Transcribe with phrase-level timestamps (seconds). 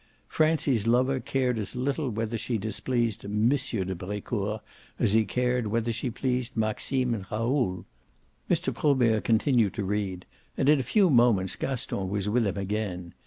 [0.27, 3.49] Francie's lover cared as little whether she displeased M.
[3.49, 4.63] de Brecourt
[4.97, 7.85] as he cared whether she pleased Maxime and Raoul.
[8.49, 8.73] Mr.
[8.73, 10.25] Probert continued to read,
[10.57, 13.13] and in a few moments Gaston was with him again.